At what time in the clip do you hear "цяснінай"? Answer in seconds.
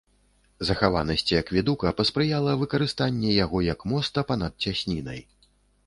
4.69-5.19